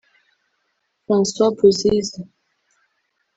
Francois 1.05 1.53
Bozizé 1.53 2.25